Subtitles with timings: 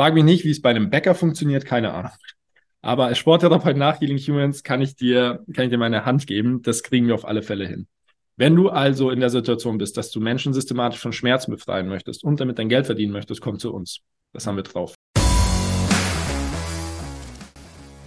[0.00, 2.12] Frag mich nicht, wie es bei einem Bäcker funktioniert, keine Ahnung.
[2.80, 6.62] Aber als Sporttherapeut nach Healing Humans kann ich dir, kann ich dir meine Hand geben.
[6.62, 7.86] Das kriegen wir auf alle Fälle hin.
[8.38, 12.24] Wenn du also in der Situation bist, dass du Menschen systematisch von Schmerzen befreien möchtest
[12.24, 14.00] und damit dein Geld verdienen möchtest, komm zu uns.
[14.32, 14.94] Das haben wir drauf.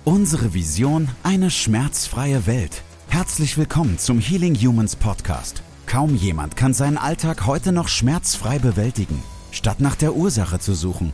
[0.03, 2.81] Unsere Vision, eine schmerzfreie Welt.
[3.07, 5.61] Herzlich willkommen zum Healing Humans Podcast.
[5.85, 9.21] Kaum jemand kann seinen Alltag heute noch schmerzfrei bewältigen.
[9.51, 11.13] Statt nach der Ursache zu suchen,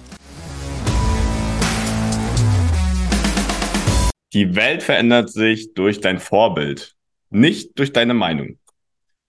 [4.33, 6.95] Die Welt verändert sich durch dein Vorbild,
[7.31, 8.59] nicht durch deine Meinung.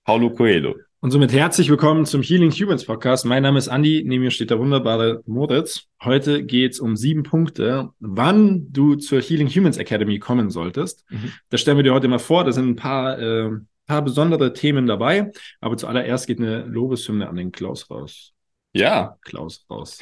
[0.04, 0.76] Paulo Coelho.
[1.00, 3.24] Und somit herzlich willkommen zum Healing Humans Podcast.
[3.24, 5.88] Mein Name ist Andi, neben mir steht der wunderbare Moritz.
[6.04, 11.04] Heute geht es um sieben Punkte, wann du zur Healing Humans Academy kommen solltest.
[11.10, 11.32] Mhm.
[11.48, 12.44] Das stellen wir dir heute mal vor.
[12.44, 13.50] Da sind ein paar, äh,
[13.88, 15.32] paar besondere Themen dabei.
[15.60, 18.34] Aber zuallererst geht eine Lobeshymne an den Klaus raus.
[18.72, 19.18] Ja.
[19.22, 19.98] Klaus raus.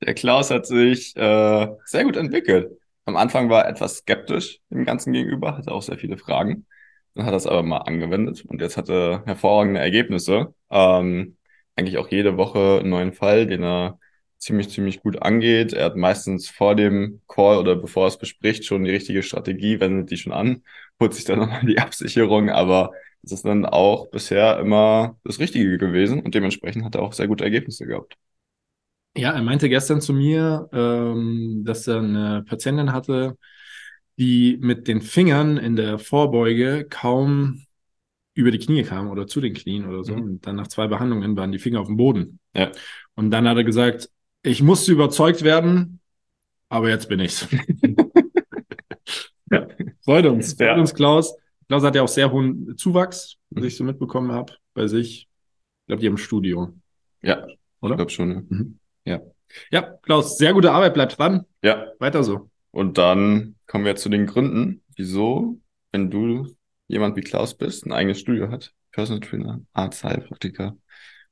[0.00, 2.78] Der Klaus hat sich äh, sehr gut entwickelt.
[3.04, 6.66] Am Anfang war er etwas skeptisch dem Ganzen gegenüber, hatte auch sehr viele Fragen.
[7.14, 10.54] Dann hat er es aber mal angewendet und jetzt hat er hervorragende Ergebnisse.
[10.70, 11.36] Ähm,
[11.76, 13.98] eigentlich auch jede Woche einen neuen Fall, den er
[14.38, 15.72] ziemlich, ziemlich gut angeht.
[15.72, 19.80] Er hat meistens vor dem Call oder bevor er es bespricht schon die richtige Strategie,
[19.80, 20.64] wendet die schon an,
[21.00, 25.78] holt sich dann nochmal die Absicherung, aber es ist dann auch bisher immer das Richtige
[25.78, 28.16] gewesen und dementsprechend hat er auch sehr gute Ergebnisse gehabt.
[29.16, 33.36] Ja, er meinte gestern zu mir, ähm, dass er eine Patientin hatte,
[34.18, 37.64] die mit den Fingern in der Vorbeuge kaum
[38.34, 40.14] über die Knie kam oder zu den Knien oder so.
[40.14, 40.22] Mhm.
[40.22, 42.38] Und dann nach zwei Behandlungen waren die Finger auf dem Boden.
[42.54, 42.72] Ja.
[43.14, 44.08] Und dann hat er gesagt,
[44.42, 46.00] ich musste überzeugt werden,
[46.68, 47.46] aber jetzt bin ich's.
[49.50, 49.68] ja.
[50.04, 50.78] Freut uns, freut ja.
[50.78, 51.36] uns, Klaus.
[51.68, 53.68] Klaus hat ja auch sehr hohen Zuwachs, was mhm.
[53.68, 55.22] ich so mitbekommen habe bei sich.
[55.22, 56.74] Ich glaube, die haben Studio.
[57.22, 57.46] Ja,
[57.80, 57.92] oder?
[57.92, 58.30] Ich glaube schon.
[58.30, 58.42] Ja.
[58.48, 58.78] Mhm.
[59.04, 59.20] Ja.
[59.70, 61.44] Ja, Klaus, sehr gute Arbeit, bleibt dran.
[61.62, 61.86] Ja.
[61.98, 62.50] Weiter so.
[62.70, 65.60] Und dann kommen wir zu den Gründen, wieso,
[65.92, 66.46] wenn du
[66.88, 70.76] jemand wie Klaus bist, ein eigenes Studio hat, Personal Trainer, Arzt, Heilpraktiker,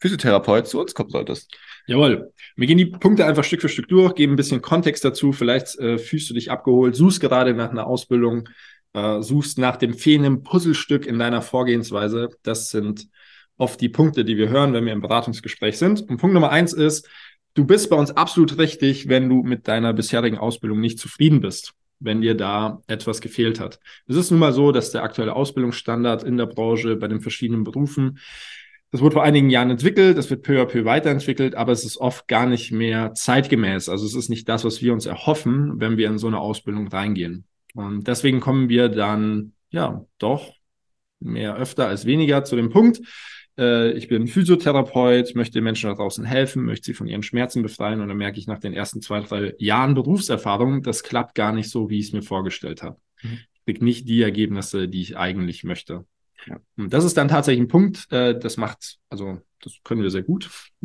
[0.01, 1.55] Physiotherapeut, zu uns kommen solltest.
[1.87, 2.33] Jawohl.
[2.57, 5.33] Wir gehen die Punkte einfach Stück für Stück durch, geben ein bisschen Kontext dazu.
[5.33, 8.49] Vielleicht äh, fühlst du dich abgeholt, suchst gerade nach einer Ausbildung,
[8.95, 12.31] äh, suchst nach dem fehlenden Puzzlestück in deiner Vorgehensweise.
[12.43, 13.09] Das sind
[13.59, 16.01] oft die Punkte, die wir hören, wenn wir im Beratungsgespräch sind.
[16.09, 17.07] Und Punkt Nummer eins ist,
[17.55, 21.75] du bist bei uns absolut richtig, wenn du mit deiner bisherigen Ausbildung nicht zufrieden bist,
[21.99, 23.81] wenn dir da etwas gefehlt hat.
[24.07, 27.65] Es ist nun mal so, dass der aktuelle Ausbildungsstandard in der Branche bei den verschiedenen
[27.65, 28.19] Berufen
[28.91, 31.99] das wurde vor einigen Jahren entwickelt, das wird peu à peu weiterentwickelt, aber es ist
[31.99, 33.89] oft gar nicht mehr zeitgemäß.
[33.89, 36.89] Also es ist nicht das, was wir uns erhoffen, wenn wir in so eine Ausbildung
[36.89, 37.45] reingehen.
[37.75, 40.55] Und deswegen kommen wir dann, ja, doch
[41.21, 43.01] mehr öfter als weniger zu dem Punkt,
[43.59, 47.63] äh, ich bin Physiotherapeut, möchte den Menschen da draußen helfen, möchte sie von ihren Schmerzen
[47.63, 51.53] befreien und dann merke ich nach den ersten zwei, drei Jahren Berufserfahrung, das klappt gar
[51.53, 52.99] nicht so, wie ich es mir vorgestellt habe.
[53.23, 53.39] Mhm.
[53.53, 56.05] Ich kriege nicht die Ergebnisse, die ich eigentlich möchte.
[56.47, 56.59] Ja.
[56.77, 60.23] Und das ist dann tatsächlich ein Punkt, äh, das macht, also das können wir sehr
[60.23, 60.51] gut.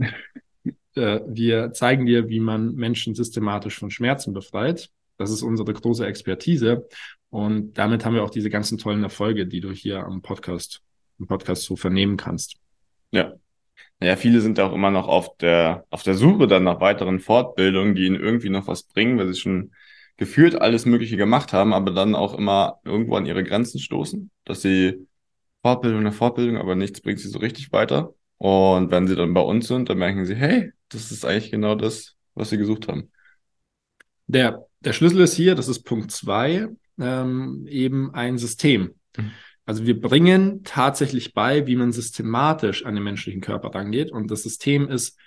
[0.96, 4.90] äh, wir zeigen dir, wie man Menschen systematisch von Schmerzen befreit.
[5.18, 6.88] Das ist unsere große Expertise.
[7.30, 10.82] Und damit haben wir auch diese ganzen tollen Erfolge, die du hier am Podcast,
[11.20, 12.58] im Podcast so vernehmen kannst.
[13.12, 13.34] Ja.
[14.00, 17.96] Naja, viele sind auch immer noch auf der, auf der Suche dann nach weiteren Fortbildungen,
[17.96, 19.72] die ihnen irgendwie noch was bringen, weil sie schon
[20.18, 24.62] gefühlt alles Mögliche gemacht haben, aber dann auch immer irgendwo an ihre Grenzen stoßen, dass
[24.62, 25.08] sie
[25.62, 28.14] Fortbildung nach Fortbildung, aber nichts bringt sie so richtig weiter.
[28.38, 31.76] Und wenn sie dann bei uns sind, dann merken sie, hey, das ist eigentlich genau
[31.76, 33.12] das, was sie gesucht haben.
[34.28, 36.68] Der, der Schlüssel ist hier, das ist Punkt zwei,
[37.00, 38.96] ähm, eben ein System.
[39.18, 39.32] Mhm.
[39.66, 44.12] Also wir bringen tatsächlich bei, wie man systematisch an den menschlichen Körper rangeht.
[44.12, 45.18] Und das System ist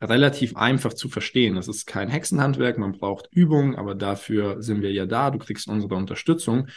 [0.00, 1.56] relativ einfach zu verstehen.
[1.56, 5.30] Es ist kein Hexenhandwerk, man braucht Übung, aber dafür sind wir ja da.
[5.30, 6.68] Du kriegst unsere Unterstützung.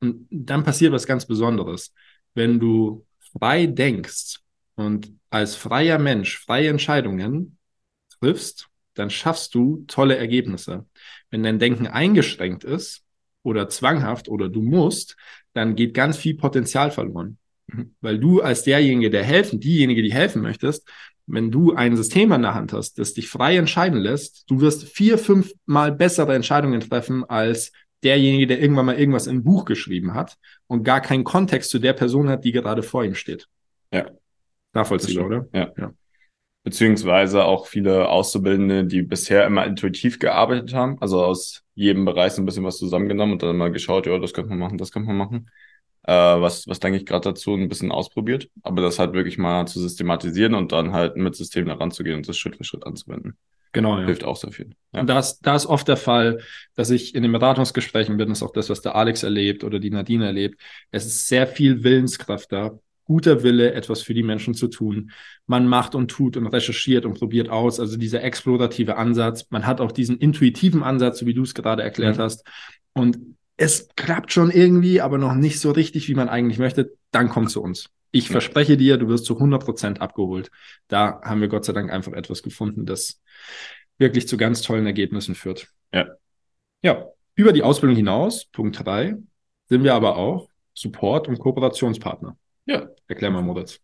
[0.00, 1.94] Und dann passiert was ganz Besonderes.
[2.34, 3.06] Wenn du
[3.38, 4.40] frei denkst
[4.74, 7.58] und als freier Mensch freie Entscheidungen
[8.18, 10.86] triffst, dann schaffst du tolle Ergebnisse.
[11.30, 13.04] Wenn dein Denken eingeschränkt ist,
[13.44, 15.16] oder zwanghaft oder du musst,
[15.54, 17.38] dann geht ganz viel Potenzial verloren.
[17.68, 17.94] Mhm.
[18.00, 20.86] Weil du als derjenige, der helfen, diejenige, die helfen möchtest,
[21.26, 24.84] wenn du ein System an der Hand hast, das dich frei entscheiden lässt, du wirst
[24.84, 27.72] vier, fünf Mal bessere Entscheidungen treffen als
[28.02, 30.36] derjenige, der irgendwann mal irgendwas in ein Buch geschrieben hat
[30.66, 33.48] und gar keinen Kontext zu der Person hat, die gerade vor ihm steht.
[33.90, 34.10] Ja.
[34.74, 35.48] Nachvollziehbar, oder?
[35.54, 35.72] Ja.
[35.78, 35.94] ja.
[36.64, 42.42] Beziehungsweise auch viele Auszubildende, die bisher immer intuitiv gearbeitet haben, also aus jedem Bereich so
[42.42, 45.08] ein bisschen was zusammengenommen und dann mal geschaut, ja, das könnte man machen, das könnte
[45.08, 45.50] man machen.
[46.06, 48.50] Äh, was, was denke ich gerade dazu, ein bisschen ausprobiert.
[48.62, 52.28] Aber das halt wirklich mal zu systematisieren und dann halt mit System da ranzugehen und
[52.28, 53.36] das Schritt für Schritt anzuwenden.
[53.72, 54.06] Genau, ja.
[54.06, 54.70] Hilft auch sehr viel.
[54.92, 55.00] Ja.
[55.00, 56.40] Und da ist, da ist oft der Fall,
[56.76, 59.80] dass ich in den Beratungsgesprächen bin, das ist auch das, was der Alex erlebt oder
[59.80, 60.60] die Nadine erlebt.
[60.92, 65.10] Es ist sehr viel Willenskraft da, guter Wille, etwas für die Menschen zu tun.
[65.46, 67.80] Man macht und tut und recherchiert und probiert aus.
[67.80, 69.46] Also dieser explorative Ansatz.
[69.50, 72.22] Man hat auch diesen intuitiven Ansatz, so wie du es gerade erklärt mhm.
[72.22, 72.46] hast.
[72.92, 73.18] Und
[73.56, 76.92] es klappt schon irgendwie, aber noch nicht so richtig, wie man eigentlich möchte.
[77.10, 77.90] Dann komm zu uns.
[78.10, 80.50] Ich verspreche dir, du wirst zu 100 Prozent abgeholt.
[80.86, 83.20] Da haben wir Gott sei Dank einfach etwas gefunden, das
[83.98, 85.68] wirklich zu ganz tollen Ergebnissen führt.
[85.92, 86.06] Ja.
[86.82, 87.06] Ja.
[87.34, 89.16] Über die Ausbildung hinaus, Punkt drei,
[89.68, 92.36] sind wir aber auch Support- und Kooperationspartner.
[92.66, 92.88] Ja.
[93.08, 93.80] Erklär mal, Moritz.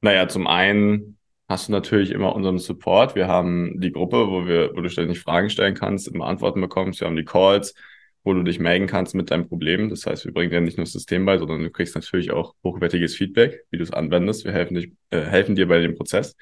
[0.00, 1.18] Naja, zum einen
[1.48, 3.14] hast du natürlich immer unseren Support.
[3.14, 7.00] Wir haben die Gruppe, wo wir, wo du ständig Fragen stellen kannst, immer Antworten bekommst.
[7.00, 7.74] Wir haben die Calls,
[8.22, 9.88] wo du dich melden kannst mit deinem Problem.
[9.88, 12.54] Das heißt, wir bringen dir nicht nur das System bei, sondern du kriegst natürlich auch
[12.62, 14.44] hochwertiges Feedback, wie du es anwendest.
[14.44, 16.36] Wir helfen, dich, äh, helfen dir bei dem Prozess.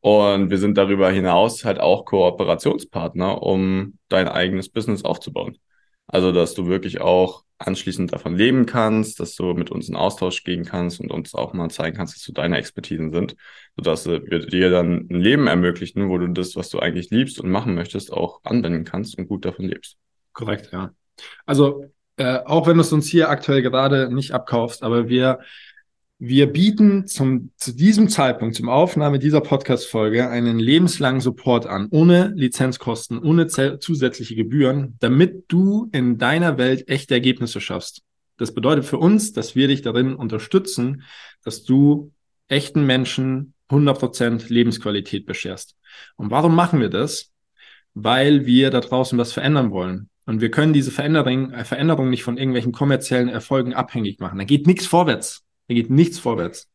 [0.00, 5.58] Und wir sind darüber hinaus halt auch Kooperationspartner, um dein eigenes Business aufzubauen.
[6.12, 10.42] Also, dass du wirklich auch anschließend davon leben kannst, dass du mit uns in Austausch
[10.44, 13.36] gehen kannst und uns auch mal zeigen kannst, dass du deine Expertisen sind,
[13.76, 17.50] sodass wir dir dann ein Leben ermöglichen, wo du das, was du eigentlich liebst und
[17.50, 19.98] machen möchtest, auch anwenden kannst und gut davon lebst.
[20.32, 20.92] Korrekt, ja.
[21.46, 21.84] Also,
[22.16, 25.40] äh, auch wenn du es uns hier aktuell gerade nicht abkaufst, aber wir
[26.22, 32.34] wir bieten zum, zu diesem Zeitpunkt, zum Aufnahme dieser Podcast-Folge, einen lebenslangen Support an, ohne
[32.36, 38.02] Lizenzkosten, ohne zusätzliche Gebühren, damit du in deiner Welt echte Ergebnisse schaffst.
[38.36, 41.04] Das bedeutet für uns, dass wir dich darin unterstützen,
[41.42, 42.12] dass du
[42.48, 45.74] echten Menschen 100% Lebensqualität bescherst.
[46.16, 47.32] Und warum machen wir das?
[47.94, 50.10] Weil wir da draußen was verändern wollen.
[50.26, 54.38] Und wir können diese Veränderung, Veränderung nicht von irgendwelchen kommerziellen Erfolgen abhängig machen.
[54.38, 55.46] Da geht nichts vorwärts.
[55.70, 56.68] Da geht nichts vorwärts.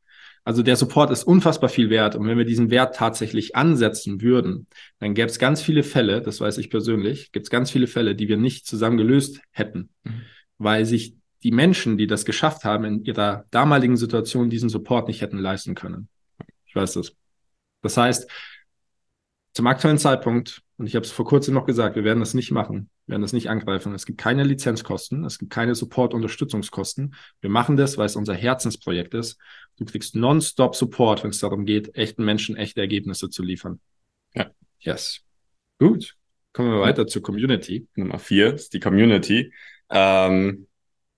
[0.46, 2.16] Also der Support ist unfassbar viel wert.
[2.16, 4.68] Und wenn wir diesen Wert tatsächlich ansetzen würden,
[5.00, 8.16] dann gäbe es ganz viele Fälle, das weiß ich persönlich, gibt es ganz viele Fälle,
[8.16, 10.22] die wir nicht zusammen gelöst hätten, mhm.
[10.60, 15.20] weil sich die Menschen, die das geschafft haben, in ihrer damaligen Situation diesen Support nicht
[15.20, 16.08] hätten leisten können.
[16.66, 17.18] Ich weiß das.
[17.82, 18.32] Das heißt,
[19.52, 22.52] zum aktuellen Zeitpunkt, und ich habe es vor kurzem noch gesagt, wir werden das nicht
[22.52, 23.94] machen, wir werden das nicht angreifen.
[23.94, 27.16] Es gibt keine Lizenzkosten, es gibt keine Support-Unterstützungskosten.
[27.40, 29.40] Wir machen das, weil es unser Herzensprojekt ist.
[29.78, 33.80] Du kriegst nonstop Support, wenn es darum geht, echten Menschen echte Ergebnisse zu liefern.
[34.34, 34.52] Ja.
[34.80, 35.22] Yes.
[35.80, 36.16] Gut.
[36.52, 37.88] Kommen wir weiter zur Community.
[37.96, 39.54] Nummer vier ist die Community.
[39.90, 40.68] Ähm,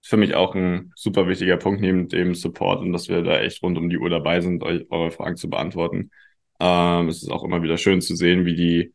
[0.01, 3.62] für mich auch ein super wichtiger Punkt neben dem Support und dass wir da echt
[3.62, 6.12] rund um die Uhr dabei sind, euch eure Fragen zu beantworten.
[6.60, 8.94] Ähm, es ist auch immer wieder schön zu sehen, wie die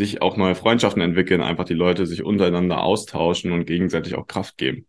[0.00, 4.56] sich auch neue Freundschaften entwickeln, einfach die Leute sich untereinander austauschen und gegenseitig auch Kraft
[4.56, 4.86] geben.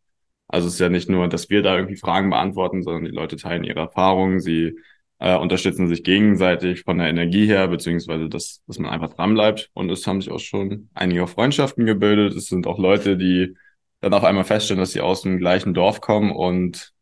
[0.47, 3.35] Also es ist ja nicht nur, dass wir da irgendwie Fragen beantworten, sondern die Leute
[3.35, 4.77] teilen ihre Erfahrungen, sie
[5.19, 9.69] äh, unterstützen sich gegenseitig von der Energie her, beziehungsweise dass, dass man einfach dranbleibt.
[9.73, 12.33] Und es haben sich auch schon einige Freundschaften gebildet.
[12.35, 13.55] Es sind auch Leute, die
[13.99, 16.93] dann auf einmal feststellen, dass sie aus dem gleichen Dorf kommen und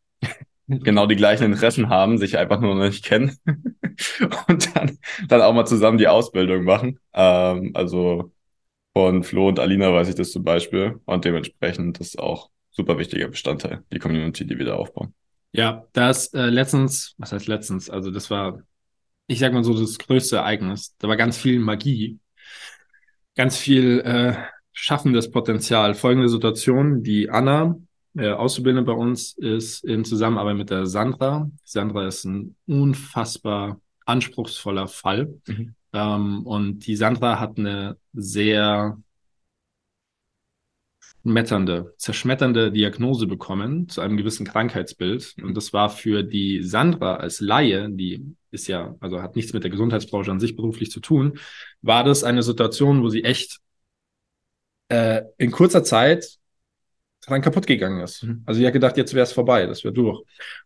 [0.78, 3.36] genau die gleichen Interessen haben, sich einfach nur noch nicht kennen
[4.48, 4.98] und dann,
[5.28, 6.98] dann auch mal zusammen die Ausbildung machen.
[7.12, 8.32] Ähm, also
[8.92, 13.28] von Flo und Alina weiß ich das zum Beispiel und dementsprechend ist auch super wichtiger
[13.28, 15.14] Bestandteil, die Community, die wir da aufbauen.
[15.52, 17.90] Ja, das äh, letztens, was heißt letztens?
[17.90, 18.62] Also das war,
[19.26, 20.94] ich sag mal so, das größte Ereignis.
[20.98, 22.18] Da war ganz viel Magie,
[23.34, 24.34] ganz viel äh,
[24.72, 25.94] schaffendes Potenzial.
[25.94, 27.76] Folgende Situation, die Anna,
[28.16, 31.50] äh, Auszubildende bei uns ist in Zusammenarbeit mit der Sandra.
[31.64, 35.38] Sandra ist ein unfassbar anspruchsvoller Fall.
[35.46, 35.74] Mhm.
[35.92, 38.98] Ähm, und die Sandra hat eine sehr
[41.22, 45.36] metternde, zerschmetternde Diagnose bekommen zu einem gewissen Krankheitsbild.
[45.42, 49.62] Und das war für die Sandra als Laie, die ist ja, also hat nichts mit
[49.62, 51.38] der Gesundheitsbranche an sich beruflich zu tun,
[51.82, 53.60] war das eine Situation, wo sie echt
[54.88, 56.39] äh, in kurzer Zeit
[57.20, 58.24] dran kaputt gegangen ist.
[58.24, 58.42] Mhm.
[58.46, 60.22] Also ich habe gedacht, jetzt wäre es vorbei, das wäre durch.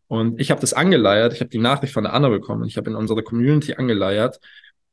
[0.07, 2.91] Und ich habe das angeleiert, ich habe die Nachricht von der Anna bekommen, ich habe
[2.91, 4.39] in unserer Community angeleiert,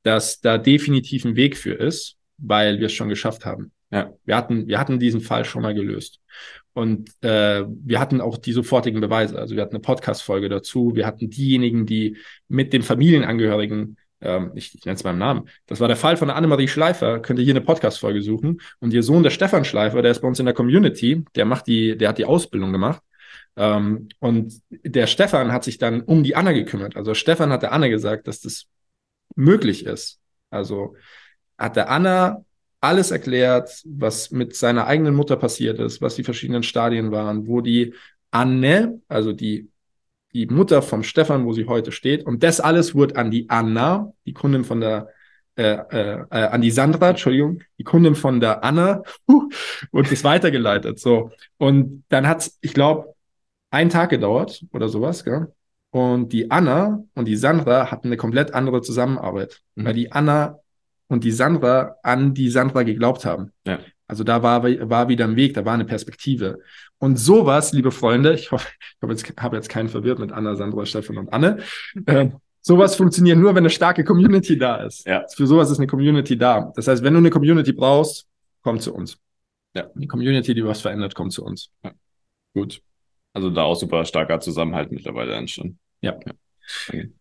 [0.04, 3.72] dass da definitiv ein Weg für ist, weil wir es schon geschafft haben.
[3.92, 6.20] Ja, wir hatten, wir hatten diesen Fall schon mal gelöst.
[6.74, 9.38] Und äh, wir hatten auch die sofortigen Beweise.
[9.38, 10.96] Also wir hatten eine Podcast-Folge dazu.
[10.96, 15.80] Wir hatten diejenigen, die mit den Familienangehörigen ähm, ich, ich nenne es beim Namen, das
[15.80, 18.62] war der Fall von der Annemarie Schleifer, könnt ihr hier eine Podcast-Folge suchen.
[18.80, 21.68] Und ihr Sohn, der Stefan Schleifer, der ist bei uns in der Community, der macht
[21.68, 23.02] die, der hat die Ausbildung gemacht.
[23.58, 26.96] Ähm, und der Stefan hat sich dann um die Anna gekümmert.
[26.96, 28.66] Also Stefan hat der Anna gesagt, dass das
[29.36, 30.20] möglich ist.
[30.50, 30.96] Also
[31.58, 32.44] hat der Anna
[32.82, 37.62] alles erklärt, was mit seiner eigenen Mutter passiert ist, was die verschiedenen Stadien waren, wo
[37.62, 37.94] die
[38.32, 39.70] Anne, also die,
[40.34, 44.14] die Mutter vom Stefan, wo sie heute steht, und das alles wurde an die Anna,
[44.26, 45.10] die Kundin von der,
[45.56, 49.50] äh, äh, äh an die Sandra, Entschuldigung, die Kundin von der Anna, uh,
[49.92, 51.00] und das weitergeleitet.
[51.00, 51.32] So.
[51.58, 53.14] Und dann hat's, ich glaube,
[53.72, 55.54] einen Tag gedauert oder sowas, gell?
[55.92, 59.86] Und die Anna und die Sandra hatten eine komplett andere Zusammenarbeit, mhm.
[59.86, 60.60] weil die Anna
[61.08, 63.52] und die Sandra an die Sandra geglaubt haben.
[63.68, 63.80] Ja.
[64.12, 66.60] Also da war, war wieder ein Weg, da war eine Perspektive.
[66.98, 70.58] Und sowas, liebe Freunde, ich hoffe, ich habe jetzt, hab jetzt keinen verwirrt mit Anna,
[70.58, 71.60] Sandra, Stefan und Anne.
[72.08, 72.28] Äh,
[72.60, 75.08] sowas funktioniert nur, wenn eine starke Community da ist.
[75.08, 75.24] Ja.
[75.34, 76.74] Für sowas ist eine Community da.
[76.76, 78.28] Das heißt, wenn du eine Community brauchst,
[78.64, 79.18] komm zu uns.
[79.74, 79.86] Ja.
[79.96, 81.70] Die Community, die was verändert, kommt zu uns.
[81.82, 81.92] Ja.
[82.54, 82.82] Gut.
[83.32, 85.80] Also da auch super starker Zusammenhalt mittlerweile entstanden.
[86.02, 86.20] Ja.
[86.26, 86.34] ja.
[86.90, 87.14] Okay.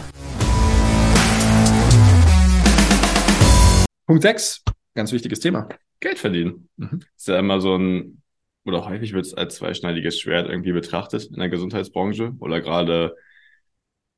[4.07, 4.63] Punkt 6,
[4.95, 5.69] ganz wichtiges Thema.
[5.99, 6.69] Geld verdienen.
[6.77, 7.01] Mhm.
[7.17, 8.23] Ist ja immer so ein,
[8.65, 13.17] oder häufig wird es als zweischneidiges Schwert irgendwie betrachtet in der Gesundheitsbranche oder gerade,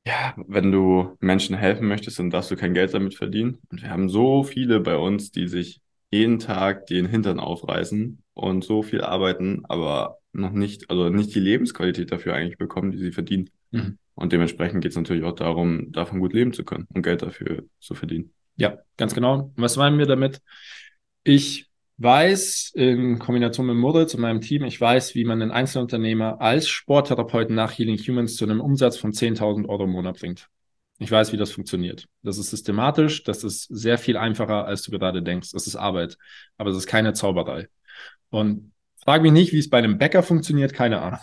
[0.05, 3.57] ja, wenn du Menschen helfen möchtest, dann darfst du kein Geld damit verdienen.
[3.71, 8.63] Und wir haben so viele bei uns, die sich jeden Tag den Hintern aufreißen und
[8.63, 13.11] so viel arbeiten, aber noch nicht, also nicht die Lebensqualität dafür eigentlich bekommen, die sie
[13.11, 13.49] verdienen.
[13.71, 13.97] Mhm.
[14.13, 17.63] Und dementsprechend geht es natürlich auch darum, davon gut leben zu können und Geld dafür
[17.79, 18.31] zu verdienen.
[18.55, 19.51] Ja, ganz genau.
[19.55, 20.41] Was meinen wir damit?
[21.23, 21.67] Ich
[21.97, 26.67] weiß in Kombination mit Moritz und meinem Team, ich weiß, wie man einen Einzelunternehmer als
[26.67, 30.47] Sporttherapeuten nach Healing Humans zu einem Umsatz von 10.000 Euro im Monat bringt.
[30.99, 32.07] Ich weiß, wie das funktioniert.
[32.23, 35.51] Das ist systematisch, das ist sehr viel einfacher, als du gerade denkst.
[35.51, 36.17] Das ist Arbeit,
[36.57, 37.67] aber es ist keine Zauberei.
[38.29, 38.71] Und
[39.03, 41.19] frag mich nicht, wie es bei einem Bäcker funktioniert, keine Ahnung.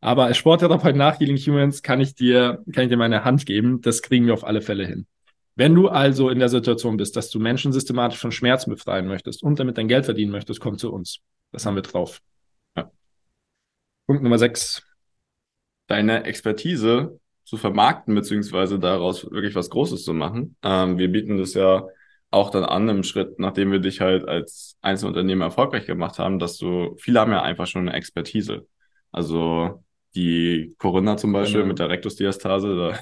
[0.00, 3.80] Aber als Sporttherapeut nach Healing Humans kann ich dir, kann ich dir meine Hand geben.
[3.80, 5.06] Das kriegen wir auf alle Fälle hin.
[5.56, 9.42] Wenn du also in der Situation bist, dass du Menschen systematisch von Schmerzen befreien möchtest
[9.42, 11.18] und damit dein Geld verdienen möchtest, komm zu uns.
[11.50, 12.20] Das haben wir drauf.
[12.76, 12.92] Ja.
[14.06, 14.84] Punkt Nummer sechs.
[15.88, 20.54] Deine Expertise zu vermarkten, beziehungsweise daraus wirklich was Großes zu machen.
[20.62, 21.88] Ähm, wir bieten das ja
[22.30, 26.58] auch dann an im Schritt, nachdem wir dich halt als Einzelunternehmer erfolgreich gemacht haben, dass
[26.58, 28.66] du, viele haben ja einfach schon eine Expertise.
[29.12, 29.82] Also
[30.14, 31.68] die Corinna zum Beispiel genau.
[31.68, 32.98] mit der Rektusdiastase, da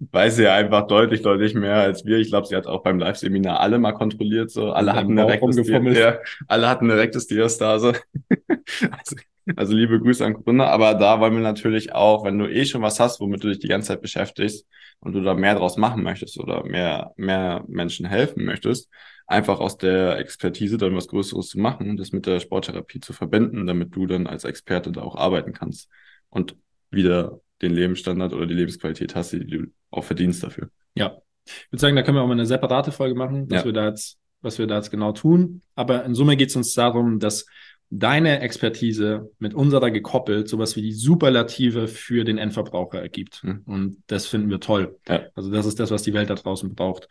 [0.12, 2.18] weiß sie ja einfach deutlich, deutlich mehr als wir.
[2.18, 6.00] Ich glaube, sie hat auch beim Live-Seminar alle mal kontrolliert, so alle hatten eine Rektusdiastase.
[6.00, 6.18] Ja,
[6.48, 7.94] alle hatten eine Rektusdiastase.
[8.90, 9.16] also
[9.54, 12.82] also liebe Grüße an Gründer, aber da wollen wir natürlich auch, wenn du eh schon
[12.82, 14.66] was hast, womit du dich die ganze Zeit beschäftigst
[15.00, 18.90] und du da mehr draus machen möchtest oder mehr, mehr Menschen helfen möchtest,
[19.26, 23.12] einfach aus der Expertise dann was Größeres zu machen und das mit der Sporttherapie zu
[23.12, 25.88] verbinden, damit du dann als Experte da auch arbeiten kannst
[26.30, 26.56] und
[26.90, 30.70] wieder den Lebensstandard oder die Lebensqualität hast, die du auch verdienst dafür.
[30.94, 31.18] Ja.
[31.46, 33.64] Ich würde sagen, da können wir auch mal eine separate Folge machen, was ja.
[33.66, 35.62] wir da jetzt, was wir da jetzt genau tun.
[35.74, 37.46] Aber in Summe geht es uns darum, dass
[37.90, 43.44] deine Expertise mit unserer gekoppelt sowas wie die Superlative für den Endverbraucher ergibt.
[43.44, 43.62] Mhm.
[43.66, 44.98] Und das finden wir toll.
[45.08, 45.26] Ja.
[45.34, 47.08] Also das ist das, was die Welt da draußen braucht.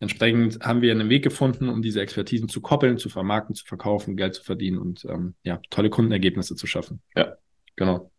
[0.00, 4.16] Entsprechend haben wir einen Weg gefunden, um diese Expertisen zu koppeln, zu vermarkten, zu verkaufen,
[4.16, 7.00] Geld zu verdienen und ähm, ja, tolle Kundenergebnisse zu schaffen.
[7.16, 7.36] Ja,
[7.74, 8.12] genau.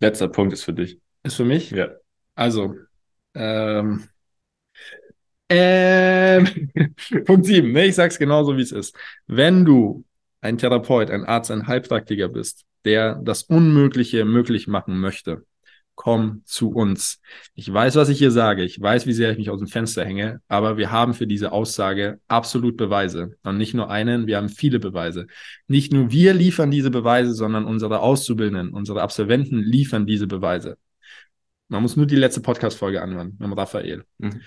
[0.00, 0.98] Letzter Punkt ist für dich.
[1.22, 1.70] Ist für mich?
[1.70, 1.90] Ja.
[2.34, 2.74] Also,
[3.34, 4.08] ähm,
[5.48, 6.70] ähm,
[7.24, 8.96] Punkt 7, ne, ich sag's genauso, wie es ist.
[9.26, 10.04] Wenn du
[10.40, 15.44] ein Therapeut, ein Arzt, ein Heilpraktiker bist, der das Unmögliche möglich machen möchte,
[15.94, 17.20] komm zu uns.
[17.54, 18.64] Ich weiß, was ich hier sage.
[18.64, 21.52] Ich weiß, wie sehr ich mich aus dem Fenster hänge, aber wir haben für diese
[21.52, 23.36] Aussage absolut Beweise.
[23.42, 25.26] Und nicht nur einen, wir haben viele Beweise.
[25.66, 30.78] Nicht nur wir liefern diese Beweise, sondern unsere Auszubildenden, unsere Absolventen liefern diese Beweise.
[31.68, 34.04] Man muss nur die letzte Podcast-Folge anhören mit Raphael.
[34.16, 34.40] Mhm.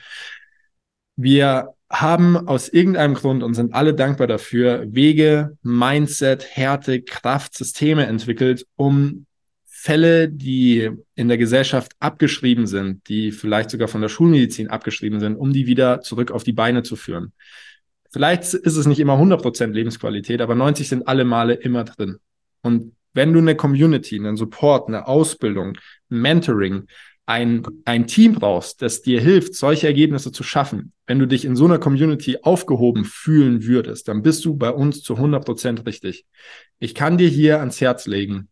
[1.15, 8.07] Wir haben aus irgendeinem Grund und sind alle dankbar dafür, Wege, Mindset, Härte, Kraft, Systeme
[8.07, 9.27] entwickelt, um
[9.65, 15.35] Fälle, die in der Gesellschaft abgeschrieben sind, die vielleicht sogar von der Schulmedizin abgeschrieben sind,
[15.35, 17.33] um die wieder zurück auf die Beine zu führen.
[18.11, 22.17] Vielleicht ist es nicht immer 100% Lebensqualität, aber 90 sind alle Male immer drin.
[22.61, 25.77] Und wenn du eine Community, einen Support, eine Ausbildung,
[26.09, 26.87] Mentoring,
[27.25, 31.55] ein, ein Team brauchst, das dir hilft, solche Ergebnisse zu schaffen, wenn du dich in
[31.55, 36.25] so einer Community aufgehoben fühlen würdest, dann bist du bei uns zu 100% richtig.
[36.79, 38.49] Ich kann dir hier ans Herz legen,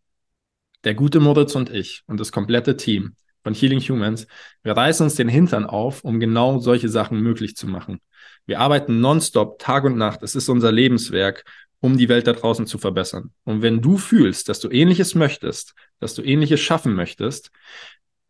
[0.84, 4.26] der gute Moritz und ich und das komplette Team von Healing Humans,
[4.62, 8.00] wir reißen uns den Hintern auf, um genau solche Sachen möglich zu machen.
[8.46, 10.22] Wir arbeiten nonstop, Tag und Nacht.
[10.22, 11.44] Es ist unser Lebenswerk,
[11.80, 13.32] um die Welt da draußen zu verbessern.
[13.44, 17.50] Und wenn du fühlst, dass du ähnliches möchtest, dass du ähnliches schaffen möchtest,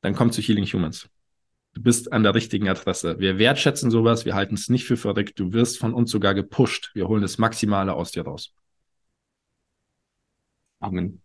[0.02, 1.08] dann komm zu Healing Humans.
[1.74, 3.18] Du bist an der richtigen Adresse.
[3.18, 5.38] Wir wertschätzen sowas, wir halten es nicht für verrückt.
[5.40, 6.90] Du wirst von uns sogar gepusht.
[6.94, 8.52] Wir holen das Maximale aus dir raus.
[10.80, 11.22] Amen.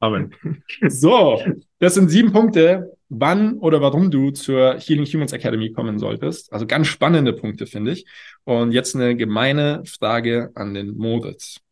[0.00, 0.34] Amen.
[0.88, 1.42] So,
[1.78, 6.52] das sind sieben Punkte, wann oder warum du zur Healing Humans Academy kommen solltest.
[6.52, 8.04] Also ganz spannende Punkte, finde ich.
[8.44, 11.63] Und jetzt eine gemeine Frage an den Moritz.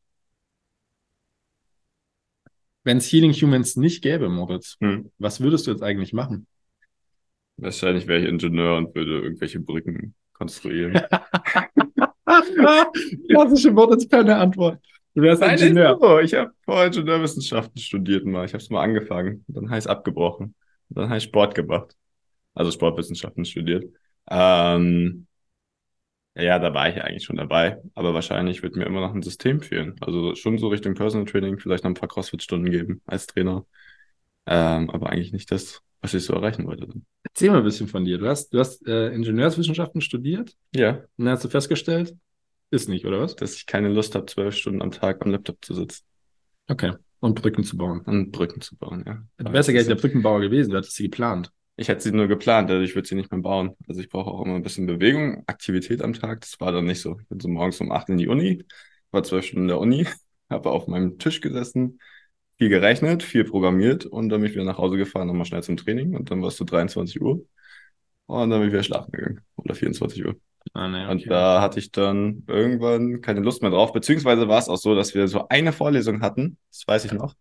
[2.84, 5.10] Wenn es Healing Humans nicht gäbe, Moritz, hm.
[5.18, 6.46] was würdest du jetzt eigentlich machen?
[7.56, 10.94] Wahrscheinlich wäre ich Ingenieur und würde irgendwelche Brücken konstruieren.
[13.28, 14.80] Klassische Moritz-Penne-Antwort.
[15.14, 15.98] Du wärst Nein, Ingenieur.
[16.00, 16.18] So.
[16.18, 18.44] Ich habe vorher Ingenieurwissenschaften studiert mal.
[18.44, 19.44] Ich habe es mal angefangen.
[19.46, 20.54] Dann heißt abgebrochen.
[20.88, 21.94] Dann heißt Sport gemacht.
[22.54, 23.84] Also Sportwissenschaften studiert.
[24.28, 25.26] Ähm,
[26.34, 27.80] ja, da war ich eigentlich schon dabei.
[27.94, 29.96] Aber wahrscheinlich wird mir immer noch ein System fehlen.
[30.00, 33.66] Also schon so Richtung Personal Training, vielleicht noch ein paar CrossFit-Stunden geben als Trainer.
[34.46, 36.88] Ähm, aber eigentlich nicht das, was ich so erreichen wollte.
[37.22, 38.18] Erzähl mal ein bisschen von dir.
[38.18, 40.56] Du hast, du hast äh, Ingenieurswissenschaften studiert.
[40.74, 41.04] Ja.
[41.16, 42.16] Und dann hast du festgestellt,
[42.70, 43.36] ist nicht, oder was?
[43.36, 46.04] Dass ich keine Lust habe, zwölf Stunden am Tag am Laptop zu sitzen.
[46.68, 46.94] Okay.
[47.20, 48.00] Und Brücken zu bauen.
[48.00, 49.22] Und Brücken zu bauen, ja.
[49.36, 51.52] Du wärst ja gar nicht der Brückenbauer gewesen, du hattest sie geplant.
[51.76, 53.76] Ich hätte sie nur geplant, also ich würde sie nicht mehr bauen.
[53.88, 56.42] Also ich brauche auch immer ein bisschen Bewegung, Aktivität am Tag.
[56.42, 57.18] Das war dann nicht so.
[57.18, 58.64] Ich bin so morgens um acht in die Uni,
[59.10, 60.06] war zwölf Stunden in der Uni,
[60.50, 61.98] habe auf meinem Tisch gesessen,
[62.58, 65.76] viel gerechnet, viel programmiert und dann bin ich wieder nach Hause gefahren, nochmal schnell zum
[65.76, 67.44] Training und dann war es so 23 Uhr.
[68.26, 69.40] Und dann bin ich wieder schlafen gegangen.
[69.56, 70.36] Oder 24 Uhr.
[70.74, 71.12] Ah, nee, okay.
[71.12, 73.92] Und da hatte ich dann irgendwann keine Lust mehr drauf.
[73.92, 77.34] Beziehungsweise war es auch so, dass wir so eine Vorlesung hatten, das weiß ich noch.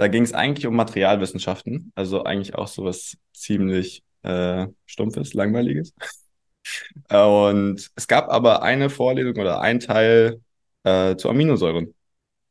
[0.00, 5.92] Da ging es eigentlich um Materialwissenschaften, also eigentlich auch so was ziemlich äh, Stumpfes, Langweiliges.
[7.10, 10.40] Und es gab aber eine Vorlesung oder ein Teil
[10.84, 11.94] äh, zu Aminosäuren,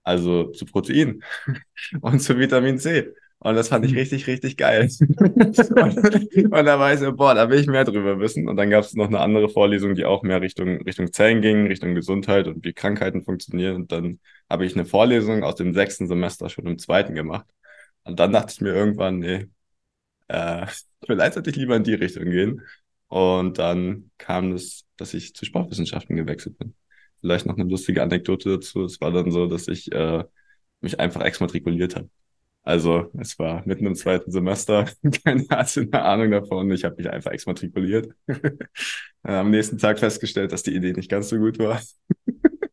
[0.03, 1.23] also zu Protein
[2.01, 3.15] und zu Vitamin C.
[3.41, 3.99] Und das fand ich mhm.
[3.99, 4.89] richtig, richtig geil.
[4.99, 8.49] und, und da war ich so, boah, da will ich mehr drüber wissen.
[8.49, 11.67] Und dann gab es noch eine andere Vorlesung, die auch mehr Richtung, Richtung Zellen ging,
[11.67, 13.75] Richtung Gesundheit und wie Krankheiten funktionieren.
[13.75, 17.47] Und dann habe ich eine Vorlesung aus dem sechsten Semester schon im zweiten gemacht.
[18.03, 19.47] Und dann dachte ich mir irgendwann, nee,
[20.27, 20.67] äh,
[21.05, 22.61] vielleicht sollte ich lieber in die Richtung gehen.
[23.07, 26.75] Und dann kam es, dass ich zu Sportwissenschaften gewechselt bin.
[27.21, 28.83] Vielleicht noch eine lustige Anekdote dazu.
[28.85, 30.23] Es war dann so, dass ich äh,
[30.81, 32.09] mich einfach exmatrikuliert habe.
[32.69, 34.85] Also es war mitten im zweiten Semester,
[35.25, 35.47] keine
[36.03, 36.69] Ahnung davon.
[36.69, 38.13] Ich habe mich einfach exmatrikuliert.
[39.23, 41.81] Am nächsten Tag festgestellt, dass die Idee nicht ganz so gut war.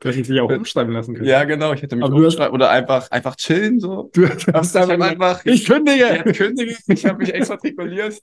[0.00, 1.26] Du hättest dich auch umschreiben lassen können.
[1.26, 1.72] Ja, genau.
[1.72, 4.10] Ich hätte mich Aber umschreiben oder einfach, einfach chillen so.
[4.12, 5.98] Du hast einfach, einfach ich kündige.
[5.98, 6.76] Ja, kündige.
[6.88, 8.20] Ich habe mich exmatrikuliert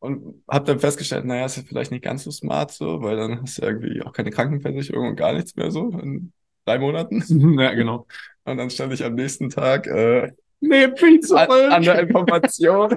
[0.00, 3.42] und habe dann festgestellt, naja, ist ja vielleicht nicht ganz so smart so, weil dann
[3.42, 6.32] hast du irgendwie auch keine Krankenversicherung und gar nichts mehr so in
[6.64, 7.22] drei Monaten.
[7.60, 8.08] Ja, genau.
[8.42, 11.48] Und dann stand ich am nächsten Tag äh, Nee, bin zurück.
[11.50, 12.96] An, an der Information.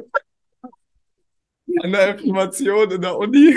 [1.81, 3.55] an der Information in der Uni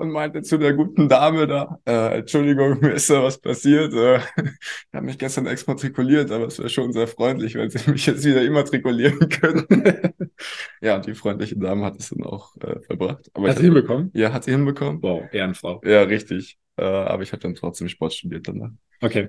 [0.00, 3.92] und meinte zu der guten Dame da, äh, Entschuldigung, mir ist da was passiert.
[3.92, 8.06] Äh, ich habe mich gestern exmatrikuliert, aber es wäre schon sehr freundlich, wenn Sie mich
[8.06, 9.84] jetzt wieder immatrikulieren könnten.
[10.80, 13.30] ja, und die freundliche Dame hat es dann auch äh, verbracht.
[13.34, 14.10] Aber hat sie hinbekommen?
[14.14, 15.02] Ja, hat sie hinbekommen.
[15.02, 15.82] Wow, Ehrenfrau.
[15.84, 16.58] Ja, richtig.
[16.76, 18.70] Äh, aber ich habe dann trotzdem Sport studiert danach.
[19.02, 19.28] Okay.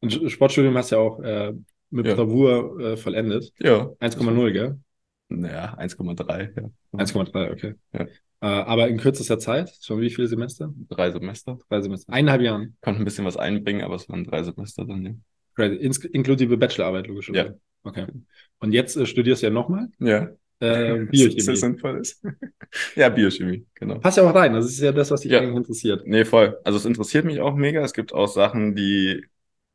[0.00, 1.54] Und Sportstudium hast ja auch äh,
[1.90, 2.14] mit ja.
[2.14, 3.52] Bravour äh, vollendet.
[3.58, 3.90] Ja.
[4.00, 4.78] 1,0, gell?
[5.28, 6.70] Naja, 1,3, ja.
[6.92, 7.74] 1,3, okay.
[7.92, 8.06] Ja.
[8.40, 10.72] Äh, aber in kürzester Zeit, schon wie viele Semester?
[10.88, 11.58] Drei Semester.
[11.68, 12.12] Drei Semester.
[12.12, 12.76] Eineinhalb Jahren.
[12.80, 15.64] Konnte ein bisschen was einbringen, aber es waren drei Semester dann, ja.
[15.64, 17.30] Ins inklusive Bachelorarbeit, logisch.
[17.34, 17.52] Ja.
[17.82, 18.06] Okay.
[18.60, 19.88] Und jetzt äh, studierst du ja nochmal?
[19.98, 20.28] Ja.
[20.60, 21.44] Äh, Biochemie.
[21.44, 22.24] Das sinnvoll ist.
[22.96, 23.98] ja, Biochemie, genau.
[23.98, 25.40] Passt ja auch rein, das ist ja das, was dich ja.
[25.40, 26.06] eigentlich interessiert.
[26.06, 26.58] Nee, voll.
[26.62, 27.82] Also es interessiert mich auch mega.
[27.82, 29.24] Es gibt auch Sachen, die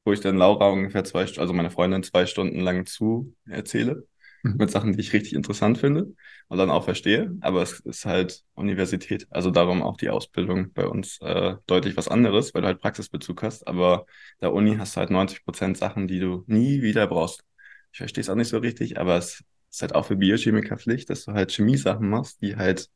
[0.06, 4.08] wo ich dann Laura ungefähr zwei, also meine Freundin zwei Stunden lang zu erzähle.
[4.44, 4.56] mhm.
[4.58, 6.14] mit Sachen, die ich richtig interessant finde
[6.48, 7.36] und dann auch verstehe.
[7.42, 9.28] Aber es ist halt Universität.
[9.30, 13.42] Also darum auch die Ausbildung bei uns äh, deutlich was anderes, weil du halt Praxisbezug
[13.44, 13.68] hast.
[13.68, 14.06] Aber
[14.42, 17.44] der Uni hast du halt 90 Prozent Sachen, die du nie wieder brauchst.
[17.92, 21.10] Ich verstehe es auch nicht so richtig, aber es ist halt auch für Biochemiker Pflicht,
[21.10, 22.90] dass du halt Chemiesachen machst, die halt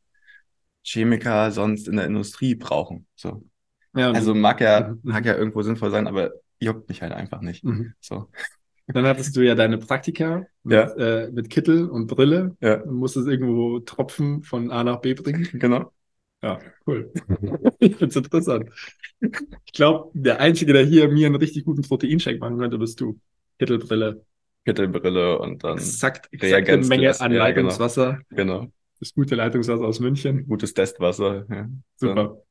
[0.84, 3.08] Chemiker sonst in der Industrie brauchen.
[3.16, 3.44] So.
[3.96, 7.64] Ja, also mag ja, mag ja irgendwo sinnvoll sein, aber juckt mich halt einfach nicht.
[7.64, 7.94] Mhm.
[8.00, 8.28] So.
[8.88, 10.94] Dann hattest du ja deine Praktika mit, ja.
[10.94, 12.82] äh, mit Kittel und Brille ja.
[12.82, 15.48] und musstest irgendwo Tropfen von A nach B bringen.
[15.54, 15.92] Genau.
[16.44, 17.12] Ja, cool.
[17.80, 18.70] ich finde es interessant.
[19.20, 23.20] Ich glaube, der Einzige, der hier mir einen richtig guten Proteincheck machen könnte, bist du.
[23.58, 24.24] Kittelbrille.
[24.64, 28.20] Kittelbrille und dann exakt, exakt eine Menge an ja, Leitungswasser.
[28.30, 28.60] Genau.
[28.60, 28.72] genau.
[29.00, 30.48] Das gute Leitungswasser aus München.
[30.48, 31.46] Gutes Testwasser.
[31.50, 31.70] Ja.
[31.96, 32.42] Super.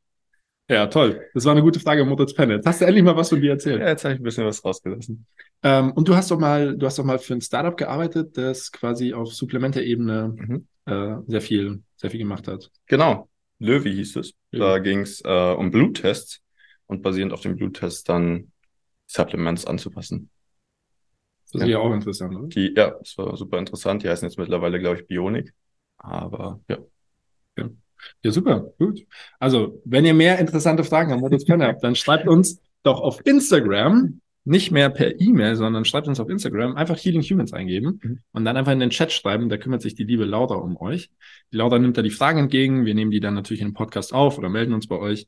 [0.68, 1.24] Ja, toll.
[1.32, 2.54] Das war eine gute Frage, Moritz Penne.
[2.54, 3.80] Jetzt hast du endlich mal was von dir erzählt.
[3.80, 5.26] Ja, jetzt habe ich ein bisschen was rausgelassen.
[5.62, 8.72] Ähm, und du hast doch mal, du hast doch mal für ein Startup gearbeitet, das
[8.72, 10.66] quasi auf Supplemente-Ebene mhm.
[10.86, 12.70] äh, sehr viel, sehr viel gemacht hat.
[12.86, 13.28] Genau.
[13.58, 14.34] Löwy hieß es.
[14.50, 14.58] Ja.
[14.58, 16.40] Da ging es äh, um Bluttests
[16.86, 18.50] und basierend auf den Bluttests dann
[19.06, 20.30] Supplements anzupassen.
[21.52, 22.48] Das ist ja auch interessant, oder?
[22.48, 24.02] Die, ja, das war super interessant.
[24.02, 25.54] Die heißen jetzt mittlerweile, glaube ich, Bionik.
[25.96, 26.78] Aber ja.
[27.56, 27.70] ja.
[28.22, 29.06] Ja, super, gut.
[29.38, 33.20] Also, wenn ihr mehr interessante Fragen am Modus Könner habt, dann schreibt uns doch auf
[33.24, 38.18] Instagram, nicht mehr per E-Mail, sondern schreibt uns auf Instagram, einfach Healing Humans eingeben mhm.
[38.32, 41.10] und dann einfach in den Chat schreiben, da kümmert sich die liebe Laura um euch.
[41.52, 44.14] Die Laura nimmt da die Fragen entgegen, wir nehmen die dann natürlich in den Podcast
[44.14, 45.26] auf oder melden uns bei euch.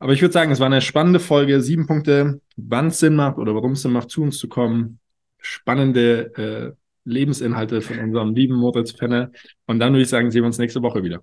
[0.00, 3.38] Aber ich würde sagen, es war eine spannende Folge, sieben Punkte, wann es Sinn macht
[3.38, 4.98] oder warum es Sinn macht, zu uns zu kommen.
[5.38, 9.30] Spannende äh, Lebensinhalte von unserem lieben Moritz Penne.
[9.66, 11.22] Und dann würde ich sagen, sehen wir uns nächste Woche wieder.